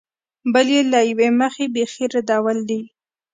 بل 0.53 0.67
یې 0.75 0.81
له 0.91 0.99
یوې 1.09 1.29
مخې 1.39 1.65
بېخي 1.75 2.05
ردول 2.13 2.57
دي. 2.69 2.81